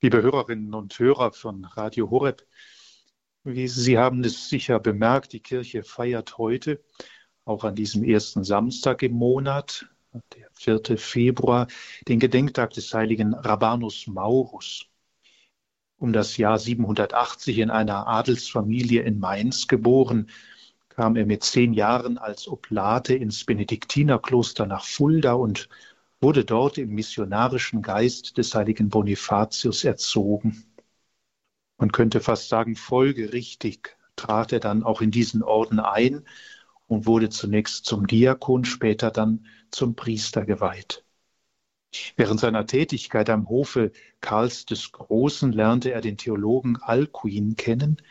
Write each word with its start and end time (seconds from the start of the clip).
Liebe 0.00 0.22
Hörerinnen 0.22 0.74
und 0.74 0.96
Hörer 0.96 1.32
von 1.32 1.64
Radio 1.64 2.08
Horeb, 2.08 2.46
wie 3.42 3.66
Sie 3.66 3.98
haben 3.98 4.22
es 4.22 4.48
sicher 4.48 4.78
bemerkt, 4.78 5.32
die 5.32 5.40
Kirche 5.40 5.82
feiert 5.82 6.38
heute, 6.38 6.84
auch 7.44 7.64
an 7.64 7.74
diesem 7.74 8.04
ersten 8.04 8.44
Samstag 8.44 9.02
im 9.02 9.14
Monat, 9.14 9.88
der 10.36 10.50
4. 10.52 10.96
Februar, 10.98 11.66
den 12.06 12.20
Gedenktag 12.20 12.74
des 12.74 12.94
heiligen 12.94 13.34
Rabanus 13.34 14.06
Maurus. 14.06 14.86
Um 15.96 16.12
das 16.12 16.36
Jahr 16.36 16.60
780 16.60 17.58
in 17.58 17.70
einer 17.70 18.06
Adelsfamilie 18.06 19.02
in 19.02 19.18
Mainz 19.18 19.66
geboren, 19.66 20.30
kam 20.90 21.16
er 21.16 21.26
mit 21.26 21.42
zehn 21.42 21.72
Jahren 21.72 22.18
als 22.18 22.46
Oblate 22.46 23.16
ins 23.16 23.44
Benediktinerkloster 23.44 24.64
nach 24.64 24.84
Fulda 24.84 25.32
und 25.32 25.68
wurde 26.20 26.44
dort 26.44 26.78
im 26.78 26.90
missionarischen 26.94 27.82
Geist 27.82 28.38
des 28.38 28.54
heiligen 28.54 28.88
Bonifatius 28.88 29.84
erzogen. 29.84 30.64
Man 31.78 31.92
könnte 31.92 32.20
fast 32.20 32.48
sagen, 32.48 32.74
folgerichtig 32.74 33.96
trat 34.16 34.52
er 34.52 34.60
dann 34.60 34.82
auch 34.82 35.00
in 35.00 35.12
diesen 35.12 35.42
Orden 35.42 35.78
ein 35.78 36.24
und 36.88 37.06
wurde 37.06 37.28
zunächst 37.28 37.84
zum 37.84 38.06
Diakon, 38.06 38.64
später 38.64 39.10
dann 39.10 39.46
zum 39.70 39.94
Priester 39.94 40.44
geweiht. 40.44 41.04
Während 42.16 42.40
seiner 42.40 42.66
Tätigkeit 42.66 43.30
am 43.30 43.48
Hofe 43.48 43.92
Karls 44.20 44.66
des 44.66 44.92
Großen 44.92 45.52
lernte 45.52 45.92
er 45.92 46.00
den 46.00 46.18
Theologen 46.18 46.76
Alcuin 46.76 47.56
kennen, 47.56 48.02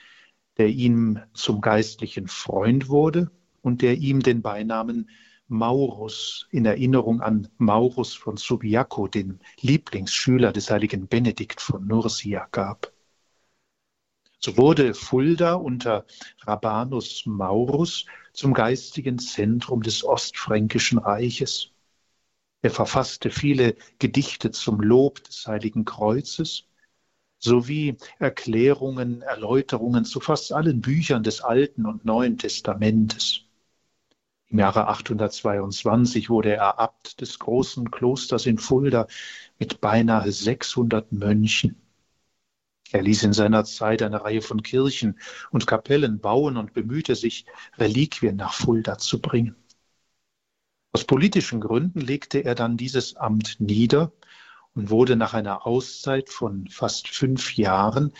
der 0.58 0.70
ihm 0.70 1.20
zum 1.34 1.62
geistlichen 1.62 2.28
Freund 2.28 2.90
wurde 2.90 3.30
und 3.62 3.82
der 3.82 3.98
ihm 3.98 4.22
den 4.22 4.42
Beinamen 4.42 5.10
Maurus 5.48 6.48
in 6.52 6.66
Erinnerung 6.66 7.22
an 7.22 7.48
Maurus 7.58 8.14
von 8.14 8.38
Subiaco, 8.38 9.08
den 9.08 9.40
Lieblingsschüler 9.62 10.52
des 10.52 10.70
heiligen 10.70 11.08
Benedikt 11.08 11.62
von 11.62 11.88
Nursia, 11.88 12.48
gab. 12.52 12.92
So 14.40 14.58
wurde 14.58 14.94
Fulda 14.94 15.56
unter 15.56 16.06
Rabanus 16.42 17.26
Maurus 17.26 18.06
zum 18.34 18.54
geistigen 18.54 19.20
Zentrum 19.20 19.82
des 19.82 20.04
Ostfränkischen 20.04 21.00
Reiches. 21.00 21.72
Er 22.62 22.72
verfasste 22.72 23.32
viele 23.32 23.76
Gedichte 24.00 24.52
zum 24.52 24.82
Lob 24.82 25.24
des 25.24 25.48
Heiligen 25.48 25.86
Kreuzes 25.86 26.66
sowie 27.40 27.98
Erklärungen, 28.20 29.22
Erläuterungen 29.22 30.06
zu 30.06 30.20
fast 30.20 30.52
allen 30.52 30.82
Büchern 30.82 31.24
des 31.24 31.42
Alten 31.42 31.86
und 31.86 32.04
Neuen 32.04 32.38
Testamentes. 32.38 33.47
Im 34.50 34.60
Jahre 34.60 34.88
822 34.88 36.30
wurde 36.30 36.54
er 36.56 36.80
Abt 36.80 37.20
des 37.20 37.38
großen 37.38 37.92
Klosters 37.92 38.46
in 38.46 38.58
Fulda 38.58 39.08
mit 39.60 39.82
beinahe 39.82 40.32
600 40.32 41.12
Mönchen. 41.12 41.76
Er 42.92 43.02
ließ 43.02 43.24
in 43.24 43.34
seiner 43.34 43.66
Zeit 43.66 44.02
eine 44.02 44.24
Reihe 44.24 44.42
von 44.42 44.64
Kirchen 44.64 45.20
und 45.52 45.68
Kapellen 45.68 46.20
bauen 46.20 46.56
und 46.56 46.74
bemühte 46.74 47.16
sich, 47.16 47.46
Reliquien 47.78 48.38
nach 48.38 48.54
Fulda 48.54 48.98
zu 48.98 49.20
bringen. 49.20 49.58
Aus 50.94 51.04
politischen 51.04 51.60
Gründen 51.60 52.00
legte 52.00 52.40
er 52.40 52.56
dann 52.56 52.78
dieses 52.78 53.18
Amt 53.18 53.60
nieder 53.60 54.14
und 54.74 54.90
wurde 54.90 55.18
nach 55.18 55.34
einer 55.34 55.68
Auszeit 55.68 56.30
von 56.30 56.70
fast 56.70 57.10
fünf 57.10 57.58
Jahren 57.58 58.14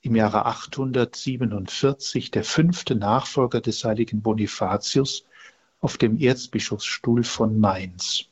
im 0.00 0.16
Jahre 0.16 0.46
847 0.46 2.30
der 2.30 2.44
fünfte 2.44 2.94
Nachfolger 2.94 3.60
des 3.60 3.84
heiligen 3.84 4.22
Bonifatius 4.22 5.26
auf 5.84 5.98
dem 5.98 6.18
Erzbischofsstuhl 6.18 7.24
von 7.24 7.60
Mainz. 7.60 8.24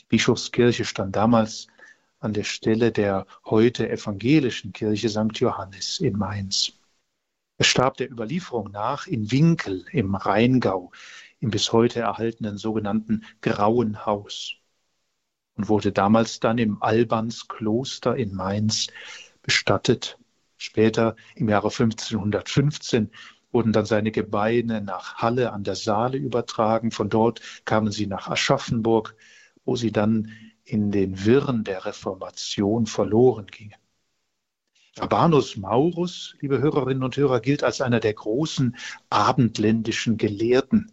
Die 0.00 0.06
Bischofskirche 0.08 0.84
stand 0.84 1.14
damals 1.14 1.68
an 2.18 2.32
der 2.32 2.42
Stelle 2.42 2.90
der 2.90 3.28
heute 3.44 3.88
evangelischen 3.88 4.72
Kirche 4.72 5.08
St. 5.08 5.38
Johannes 5.38 6.00
in 6.00 6.18
Mainz. 6.18 6.72
Er 7.58 7.64
starb 7.64 7.98
der 7.98 8.10
Überlieferung 8.10 8.72
nach 8.72 9.06
in 9.06 9.30
Winkel 9.30 9.84
im 9.92 10.16
Rheingau, 10.16 10.90
im 11.38 11.52
bis 11.52 11.72
heute 11.72 12.00
erhaltenen 12.00 12.58
sogenannten 12.58 13.24
Grauen 13.40 14.04
Haus 14.04 14.54
und 15.54 15.68
wurde 15.68 15.92
damals 15.92 16.40
dann 16.40 16.58
im 16.58 16.82
Albanskloster 16.82 18.16
in 18.16 18.34
Mainz 18.34 18.88
bestattet. 19.42 20.18
Später 20.56 21.14
im 21.36 21.48
Jahre 21.48 21.68
1515 21.68 23.12
wurden 23.56 23.72
dann 23.72 23.86
seine 23.86 24.10
Gebeine 24.10 24.82
nach 24.82 25.14
Halle 25.14 25.50
an 25.50 25.64
der 25.64 25.76
Saale 25.76 26.18
übertragen. 26.18 26.90
Von 26.90 27.08
dort 27.08 27.40
kamen 27.64 27.90
sie 27.90 28.06
nach 28.06 28.28
Aschaffenburg, 28.28 29.16
wo 29.64 29.76
sie 29.76 29.92
dann 29.92 30.30
in 30.64 30.90
den 30.90 31.24
Wirren 31.24 31.64
der 31.64 31.86
Reformation 31.86 32.84
verloren 32.84 33.46
gingen. 33.46 33.80
Rabanus 34.98 35.56
Maurus, 35.56 36.36
liebe 36.40 36.58
Hörerinnen 36.58 37.02
und 37.02 37.16
Hörer, 37.16 37.40
gilt 37.40 37.64
als 37.64 37.80
einer 37.80 37.98
der 37.98 38.12
großen 38.12 38.76
abendländischen 39.08 40.18
Gelehrten 40.18 40.92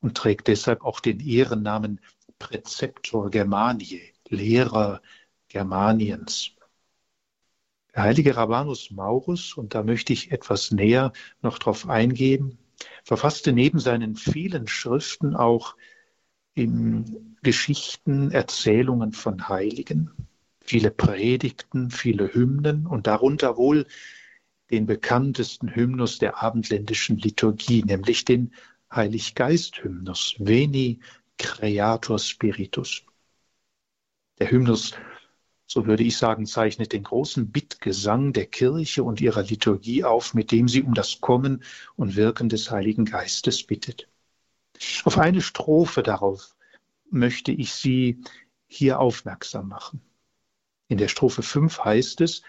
und 0.00 0.18
trägt 0.18 0.48
deshalb 0.48 0.84
auch 0.84 1.00
den 1.00 1.20
Ehrennamen 1.20 2.00
Präzeptor 2.38 3.30
Germaniae, 3.30 4.12
Lehrer 4.28 5.00
Germaniens. 5.48 6.55
Der 7.96 8.02
heilige 8.02 8.36
Rabanus 8.36 8.90
Maurus, 8.90 9.54
und 9.54 9.74
da 9.74 9.82
möchte 9.82 10.12
ich 10.12 10.30
etwas 10.30 10.70
näher 10.70 11.14
noch 11.40 11.58
darauf 11.58 11.88
eingehen, 11.88 12.58
verfasste 13.02 13.54
neben 13.54 13.78
seinen 13.78 14.16
vielen 14.16 14.68
Schriften 14.68 15.34
auch 15.34 15.76
in 16.52 17.36
Geschichten, 17.42 18.30
Erzählungen 18.32 19.12
von 19.14 19.48
Heiligen, 19.48 20.10
viele 20.60 20.90
Predigten, 20.90 21.90
viele 21.90 22.34
Hymnen 22.34 22.86
und 22.86 23.06
darunter 23.06 23.56
wohl 23.56 23.86
den 24.70 24.84
bekanntesten 24.84 25.74
Hymnus 25.74 26.18
der 26.18 26.42
abendländischen 26.42 27.16
Liturgie, 27.16 27.82
nämlich 27.82 28.26
den 28.26 28.52
Heiliggeist-Hymnus, 28.92 30.36
Veni 30.38 31.00
Creator 31.38 32.18
Spiritus. 32.18 33.04
Der 34.38 34.50
Hymnus 34.50 34.92
so 35.66 35.86
würde 35.86 36.04
ich 36.04 36.16
sagen, 36.16 36.46
zeichnet 36.46 36.92
den 36.92 37.02
großen 37.02 37.50
Bittgesang 37.50 38.32
der 38.32 38.46
Kirche 38.46 39.02
und 39.02 39.20
ihrer 39.20 39.42
Liturgie 39.42 40.04
auf, 40.04 40.32
mit 40.32 40.52
dem 40.52 40.68
sie 40.68 40.82
um 40.82 40.94
das 40.94 41.20
Kommen 41.20 41.62
und 41.96 42.16
Wirken 42.16 42.48
des 42.48 42.70
Heiligen 42.70 43.04
Geistes 43.04 43.64
bittet. 43.64 44.08
Auf 45.04 45.18
eine 45.18 45.42
Strophe 45.42 46.02
darauf 46.02 46.54
möchte 47.10 47.52
ich 47.52 47.72
Sie 47.72 48.20
hier 48.66 49.00
aufmerksam 49.00 49.68
machen. 49.68 50.00
In 50.88 50.98
der 50.98 51.08
Strophe 51.08 51.42
5 51.42 51.84
heißt 51.84 52.20
es, 52.20 52.42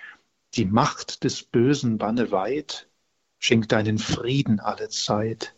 die 0.54 0.66
Macht 0.66 1.24
des 1.24 1.44
Bösen 1.44 1.98
banne 1.98 2.32
weit, 2.32 2.88
schenkt 3.40 3.72
deinen 3.72 3.98
Frieden 3.98 4.60
alle 4.60 4.90
Zeit. 4.90 5.56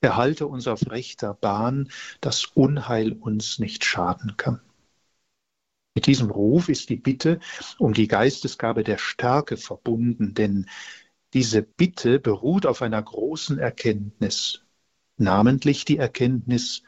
Erhalte 0.00 0.46
uns 0.46 0.66
auf 0.66 0.90
rechter 0.90 1.34
Bahn, 1.34 1.90
dass 2.20 2.46
Unheil 2.46 3.12
uns 3.12 3.58
nicht 3.58 3.84
schaden 3.84 4.36
kann. 4.36 4.60
Mit 5.94 6.06
diesem 6.06 6.30
Ruf 6.30 6.68
ist 6.68 6.88
die 6.88 6.96
Bitte 6.96 7.38
um 7.78 7.92
die 7.92 8.08
Geistesgabe 8.08 8.82
der 8.82 8.98
Stärke 8.98 9.56
verbunden, 9.56 10.34
denn 10.34 10.66
diese 11.34 11.62
Bitte 11.62 12.18
beruht 12.18 12.66
auf 12.66 12.82
einer 12.82 13.02
großen 13.02 13.58
Erkenntnis, 13.58 14.62
namentlich 15.16 15.84
die 15.84 15.98
Erkenntnis 15.98 16.82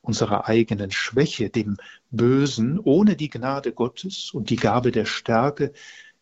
unserer 0.00 0.46
eigenen 0.46 0.90
Schwäche, 0.90 1.50
dem 1.50 1.76
Bösen, 2.10 2.78
ohne 2.78 3.16
die 3.16 3.28
Gnade 3.28 3.72
Gottes 3.72 4.30
und 4.32 4.50
die 4.50 4.56
Gabe 4.56 4.92
der 4.92 5.04
Stärke 5.04 5.72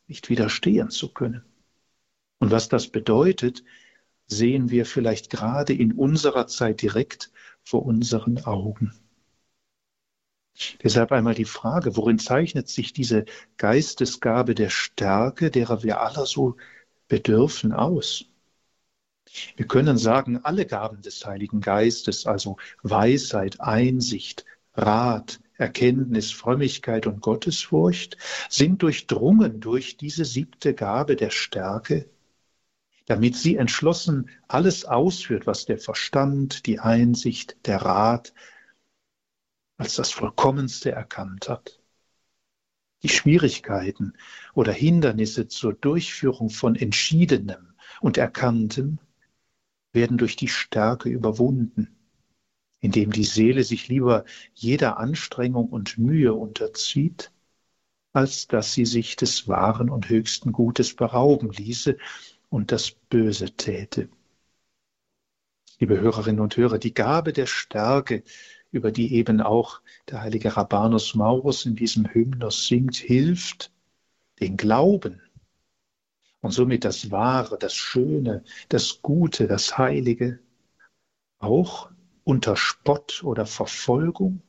nicht 0.09 0.29
widerstehen 0.29 0.91
zu 0.91 1.13
können. 1.13 1.45
Und 2.39 2.51
was 2.51 2.69
das 2.69 2.89
bedeutet, 2.89 3.63
sehen 4.27 4.71
wir 4.71 4.87
vielleicht 4.87 5.31
gerade 5.31 5.73
in 5.73 5.93
unserer 5.93 6.47
Zeit 6.47 6.83
direkt 6.83 7.31
vor 7.63 7.85
unseren 7.85 8.45
Augen. 8.45 8.93
Deshalb 10.83 11.11
einmal 11.13 11.35
die 11.35 11.45
Frage, 11.45 11.97
worin 11.97 12.19
zeichnet 12.19 12.69
sich 12.69 12.93
diese 12.93 13.25
Geistesgabe 13.57 14.55
der 14.55 14.71
Stärke, 14.71 15.51
derer 15.51 15.83
wir 15.83 16.01
alle 16.01 16.27
so 16.27 16.57
bedürfen, 17.09 17.73
aus? 17.73 18.27
Wir 19.57 19.67
können 19.67 19.99
sagen, 19.99 20.45
alle 20.45 20.65
Gaben 20.65 21.03
des 21.03 21.27
Heiligen 21.27 21.61
Geistes, 21.61 22.27
also 22.27 22.57
Weisheit, 22.83 23.61
Einsicht, 23.61 24.45
Rat, 24.75 25.41
Erkenntnis, 25.57 26.31
Frömmigkeit 26.31 27.07
und 27.07 27.21
Gottesfurcht, 27.21 28.17
sind 28.49 28.83
durchdrungen 28.83 29.61
durch 29.61 29.97
diese 29.97 30.25
siebte 30.25 30.75
Gabe 30.75 31.17
der 31.17 31.31
Stärke, 31.31 32.09
damit 33.07 33.37
sie 33.37 33.57
entschlossen 33.57 34.31
alles 34.47 34.85
ausführt, 34.85 35.47
was 35.47 35.67
der 35.67 35.79
Verstand, 35.79 36.67
die 36.67 36.79
Einsicht, 36.79 37.57
der 37.67 37.83
Rat, 37.83 38.33
als 39.77 39.97
das 39.97 40.11
Vollkommenste 40.11 40.93
erkannt 40.93 41.49
hat. 41.49 41.81
Die 43.03 43.09
Schwierigkeiten 43.09 44.15
oder 44.55 44.73
Hindernisse 44.73 45.47
zur 45.49 45.75
Durchführung 45.75 46.49
von 46.49 46.75
Entschiedenem 46.75 47.75
und 48.01 48.17
Erkanntem 48.17 48.99
werden 49.93 50.19
durch 50.19 50.37
die 50.37 50.49
Stärke 50.49 51.09
überwunden, 51.09 51.95
indem 52.81 53.13
die 53.13 53.25
Seele 53.25 53.63
sich 53.65 53.89
lieber 53.89 54.25
jeder 54.55 54.99
Anstrengung 54.99 55.69
und 55.69 55.99
Mühe 55.99 56.35
unterzieht, 56.35 57.31
als 58.13 58.47
dass 58.47 58.73
sie 58.73 58.87
sich 58.87 59.17
des 59.17 59.49
wahren 59.49 59.91
und 59.91 60.09
höchsten 60.09 60.53
Gutes 60.53 60.95
berauben 60.95 61.51
ließe 61.51 61.99
und 62.49 62.73
das 62.73 62.93
Böse 62.93 63.51
täte. 63.57 64.09
Liebe 65.79 66.01
Hörerinnen 66.01 66.41
und 66.41 66.57
Hörer, 66.57 66.79
die 66.79 66.95
Gabe 66.95 67.33
der 67.33 67.47
Stärke, 67.47 68.23
über 68.75 68.91
die 68.91 69.15
eben 69.15 69.41
auch 69.41 69.81
der 70.11 70.21
heilige 70.23 70.57
Rabanus 70.57 71.15
Maurus 71.15 71.65
in 71.65 71.77
diesem 71.77 72.13
Hymnus 72.13 72.67
singt, 72.67 72.97
hilft, 72.97 73.71
den 74.41 74.57
Glauben 74.57 75.23
und 76.41 76.51
somit 76.51 76.85
das 76.85 77.13
Wahre, 77.13 77.57
das 77.57 77.75
Schöne, 77.75 78.43
das 78.69 79.01
Gute, 79.01 79.47
das 79.47 79.79
Heilige 79.79 80.41
auch 81.39 81.91
unter 82.25 82.57
Spott 82.57 83.23
oder 83.23 83.47
Verfolgung 83.47 84.43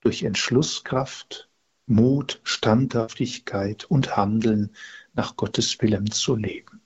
durch 0.00 0.22
Entschlusskraft, 0.22 1.48
Mut, 1.86 2.40
Standhaftigkeit 2.44 3.84
und 3.84 4.16
Handeln 4.16 4.70
nach 5.12 5.36
Gottes 5.36 5.80
Willen 5.82 6.10
zu 6.10 6.36
leben. 6.36 6.80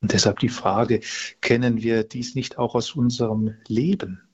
Und 0.00 0.12
deshalb 0.12 0.38
die 0.38 0.48
Frage, 0.48 1.00
kennen 1.42 1.82
wir 1.82 2.04
dies 2.04 2.34
nicht 2.34 2.56
auch 2.56 2.74
aus 2.74 2.96
unserem 2.96 3.54
Leben, 3.68 4.29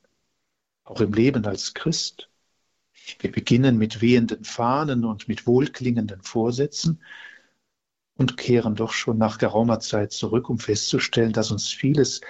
auch 0.87 1.01
im 1.01 1.13
Leben 1.13 1.45
als 1.45 1.75
Christ? 1.75 2.31
Wir 3.21 3.31
beginnen 3.31 3.77
mit 3.77 4.01
wehenden 4.01 4.45
Fahnen 4.45 5.05
und 5.05 5.29
mit 5.29 5.47
wohlklingenden 5.47 6.23
Vorsätzen 6.23 7.03
und 8.17 8.37
kehren 8.37 8.75
doch 8.75 8.93
schon 8.93 9.19
nach 9.19 9.39
geraumer 9.39 9.81
Zeit 9.81 10.13
zurück, 10.13 10.49
um 10.49 10.59
festzustellen, 10.59 11.33
dass 11.33 11.51
uns 11.51 11.69
vieles 11.69 12.21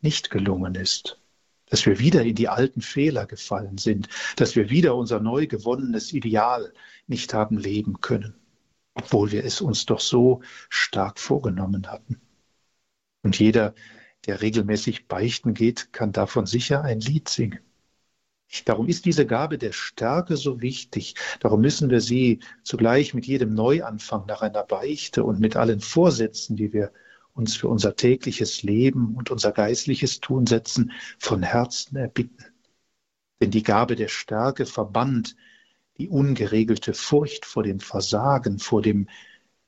nicht 0.00 0.30
gelungen 0.30 0.74
ist, 0.74 1.20
dass 1.66 1.86
wir 1.86 1.98
wieder 1.98 2.22
in 2.22 2.34
die 2.34 2.48
alten 2.48 2.80
Fehler 2.80 3.26
gefallen 3.26 3.78
sind, 3.78 4.08
dass 4.36 4.56
wir 4.56 4.70
wieder 4.70 4.94
unser 4.96 5.20
neu 5.20 5.46
gewonnenes 5.46 6.12
Ideal 6.12 6.72
nicht 7.06 7.32
haben 7.32 7.56
leben 7.56 8.00
können, 8.00 8.34
obwohl 8.94 9.30
wir 9.30 9.44
es 9.44 9.60
uns 9.60 9.86
doch 9.86 10.00
so 10.00 10.42
stark 10.68 11.18
vorgenommen 11.18 11.86
hatten. 11.86 12.20
Und 13.22 13.38
jeder, 13.38 13.74
der 14.26 14.42
regelmäßig 14.42 15.06
beichten 15.08 15.54
geht, 15.54 15.92
kann 15.92 16.12
davon 16.12 16.46
sicher 16.46 16.82
ein 16.82 17.00
Lied 17.00 17.28
singen. 17.28 17.65
Darum 18.64 18.86
ist 18.88 19.04
diese 19.04 19.26
Gabe 19.26 19.58
der 19.58 19.72
Stärke 19.72 20.36
so 20.36 20.60
wichtig. 20.60 21.14
Darum 21.40 21.60
müssen 21.60 21.90
wir 21.90 22.00
sie 22.00 22.40
zugleich 22.62 23.12
mit 23.12 23.26
jedem 23.26 23.54
Neuanfang 23.54 24.26
nach 24.26 24.42
einer 24.42 24.62
Beichte 24.62 25.24
und 25.24 25.40
mit 25.40 25.56
allen 25.56 25.80
Vorsätzen, 25.80 26.56
die 26.56 26.72
wir 26.72 26.92
uns 27.34 27.56
für 27.56 27.68
unser 27.68 27.96
tägliches 27.96 28.62
Leben 28.62 29.14
und 29.14 29.30
unser 29.30 29.52
geistliches 29.52 30.20
Tun 30.20 30.46
setzen, 30.46 30.92
von 31.18 31.42
Herzen 31.42 31.96
erbitten. 31.96 32.44
Denn 33.40 33.50
die 33.50 33.62
Gabe 33.62 33.96
der 33.96 34.08
Stärke 34.08 34.64
verbannt 34.64 35.36
die 35.98 36.08
ungeregelte 36.08 36.94
Furcht 36.94 37.44
vor 37.44 37.62
dem 37.62 37.80
Versagen, 37.80 38.58
vor 38.58 38.80
dem 38.80 39.08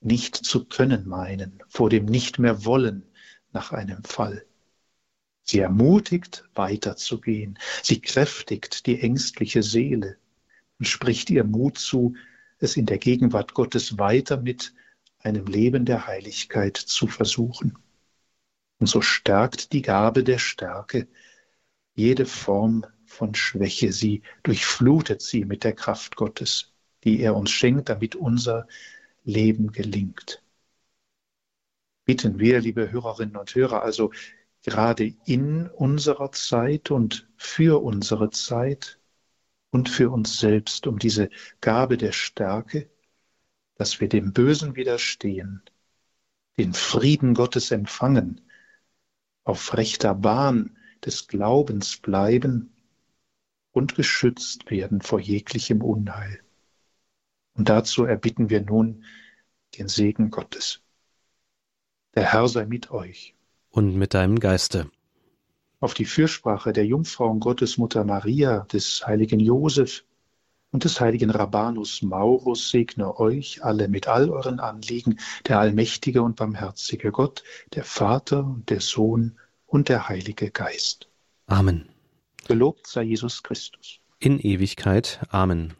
nicht 0.00 0.36
zu 0.36 0.64
können 0.64 1.06
meinen, 1.06 1.62
vor 1.68 1.90
dem 1.90 2.06
nicht 2.06 2.38
mehr 2.38 2.64
wollen 2.64 3.04
nach 3.52 3.72
einem 3.72 4.04
Fall. 4.04 4.47
Sie 5.48 5.60
ermutigt, 5.60 6.44
weiterzugehen. 6.54 7.58
Sie 7.82 8.02
kräftigt 8.02 8.86
die 8.86 9.00
ängstliche 9.00 9.62
Seele 9.62 10.18
und 10.78 10.86
spricht 10.86 11.30
ihr 11.30 11.44
Mut 11.44 11.78
zu, 11.78 12.14
es 12.58 12.76
in 12.76 12.84
der 12.84 12.98
Gegenwart 12.98 13.54
Gottes 13.54 13.98
weiter 13.98 14.36
mit 14.36 14.74
einem 15.20 15.46
Leben 15.46 15.86
der 15.86 16.06
Heiligkeit 16.06 16.76
zu 16.76 17.06
versuchen. 17.06 17.78
Und 18.78 18.88
so 18.88 19.00
stärkt 19.00 19.72
die 19.72 19.80
Gabe 19.80 20.22
der 20.22 20.38
Stärke 20.38 21.08
jede 21.94 22.26
Form 22.26 22.84
von 23.06 23.34
Schwäche. 23.34 23.90
Sie 23.90 24.22
durchflutet 24.42 25.22
sie 25.22 25.46
mit 25.46 25.64
der 25.64 25.72
Kraft 25.72 26.16
Gottes, 26.16 26.74
die 27.04 27.20
er 27.20 27.34
uns 27.34 27.50
schenkt, 27.50 27.88
damit 27.88 28.16
unser 28.16 28.68
Leben 29.24 29.72
gelingt. 29.72 30.42
Bitten 32.04 32.38
wir, 32.38 32.60
liebe 32.60 32.90
Hörerinnen 32.90 33.36
und 33.36 33.54
Hörer, 33.54 33.82
also 33.82 34.12
gerade 34.68 35.14
in 35.24 35.66
unserer 35.66 36.30
Zeit 36.32 36.90
und 36.90 37.26
für 37.38 37.82
unsere 37.82 38.28
Zeit 38.28 39.00
und 39.70 39.88
für 39.88 40.10
uns 40.10 40.40
selbst 40.40 40.86
um 40.86 40.98
diese 40.98 41.30
Gabe 41.62 41.96
der 41.96 42.12
Stärke, 42.12 42.90
dass 43.76 43.98
wir 43.98 44.10
dem 44.10 44.34
Bösen 44.34 44.76
widerstehen, 44.76 45.62
den 46.58 46.74
Frieden 46.74 47.32
Gottes 47.32 47.70
empfangen, 47.70 48.42
auf 49.44 49.74
rechter 49.74 50.14
Bahn 50.14 50.76
des 51.02 51.28
Glaubens 51.28 51.96
bleiben 51.96 52.70
und 53.72 53.94
geschützt 53.94 54.70
werden 54.70 55.00
vor 55.00 55.18
jeglichem 55.18 55.80
Unheil. 55.80 56.42
Und 57.54 57.70
dazu 57.70 58.04
erbitten 58.04 58.50
wir 58.50 58.60
nun 58.60 59.06
den 59.78 59.88
Segen 59.88 60.30
Gottes. 60.30 60.82
Der 62.14 62.30
Herr 62.32 62.48
sei 62.48 62.66
mit 62.66 62.90
euch 62.90 63.37
und 63.70 63.96
mit 63.96 64.14
deinem 64.14 64.38
Geiste. 64.40 64.90
Auf 65.80 65.94
die 65.94 66.04
Fürsprache 66.04 66.72
der 66.72 66.86
Jungfrau 66.86 67.32
Gottesmutter 67.34 68.04
Maria, 68.04 68.66
des 68.72 69.06
heiligen 69.06 69.38
Josef 69.38 70.04
und 70.72 70.84
des 70.84 71.00
heiligen 71.00 71.30
Rabanus 71.30 72.02
Maurus 72.02 72.70
segne 72.70 73.18
euch 73.18 73.64
alle 73.64 73.88
mit 73.88 74.08
all 74.08 74.28
euren 74.28 74.60
Anliegen, 74.60 75.18
der 75.46 75.60
allmächtige 75.60 76.22
und 76.22 76.36
barmherzige 76.36 77.12
Gott, 77.12 77.44
der 77.74 77.84
Vater 77.84 78.44
und 78.44 78.70
der 78.70 78.80
Sohn 78.80 79.38
und 79.66 79.88
der 79.88 80.08
Heilige 80.08 80.50
Geist. 80.50 81.08
Amen. 81.46 81.88
Gelobt 82.46 82.86
sei 82.86 83.02
Jesus 83.02 83.42
Christus. 83.42 84.00
In 84.18 84.40
Ewigkeit. 84.40 85.20
Amen. 85.30 85.74